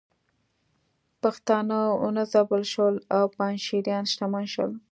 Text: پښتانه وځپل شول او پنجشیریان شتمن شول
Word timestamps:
پښتانه 1.21 1.77
وځپل 2.01 2.61
شول 2.71 2.95
او 3.17 3.23
پنجشیریان 3.37 4.03
شتمن 4.11 4.45
شول 4.53 4.71